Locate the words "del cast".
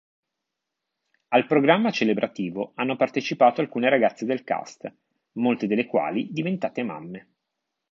4.25-4.91